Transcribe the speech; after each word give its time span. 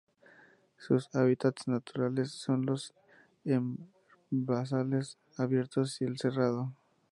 Sus 0.79 1.13
hábitats 1.13 1.67
naturales 1.67 2.31
son 2.31 2.65
los 2.65 2.95
herbazales 3.45 5.19
abiertos 5.37 6.01
y 6.01 6.05
el 6.05 6.17
cerrado. 6.17 6.73